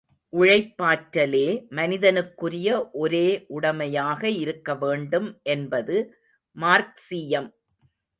உழைப்பாற்றலே 0.33 1.47
மனிதனுக்குரிய 1.69 2.69
ஒரே 2.91 3.27
உடமையாக 3.47 4.29
இருக்க 4.39 4.75
வேண்டும், 4.75 5.27
என்பது 5.47 5.97
மார்க்சீயம். 6.57 7.49